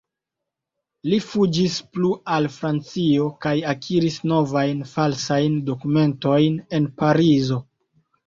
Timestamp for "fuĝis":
1.31-1.75